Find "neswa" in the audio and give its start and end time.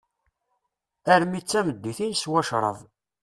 2.07-2.41